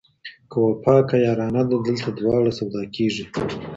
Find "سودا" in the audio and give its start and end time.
2.57-2.83